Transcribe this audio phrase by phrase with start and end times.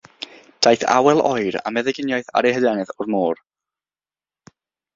[0.65, 3.45] Daeth awel oer, a meddyginiaeth ar ei hadenydd, o'r môr.